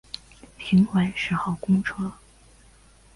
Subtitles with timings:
[0.57, 2.11] 循环十号公车